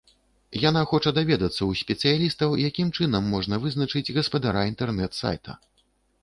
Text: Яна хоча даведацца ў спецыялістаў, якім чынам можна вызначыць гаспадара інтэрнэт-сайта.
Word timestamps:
Яна 0.69 0.81
хоча 0.93 1.11
даведацца 1.17 1.57
ў 1.65 1.71
спецыялістаў, 1.81 2.55
якім 2.69 2.87
чынам 2.97 3.29
можна 3.35 3.61
вызначыць 3.67 4.05
гаспадара 4.17 4.65
інтэрнэт-сайта. 4.73 5.59